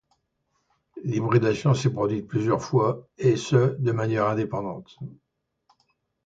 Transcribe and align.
L'hybridation 1.03 1.75
s'est 1.75 1.91
produite 1.93 2.27
plusieurs 2.27 2.63
fois 2.63 3.07
et 3.19 3.35
ce, 3.35 3.77
de 3.77 3.91
manière 3.91 4.25
indépendante. 4.25 4.97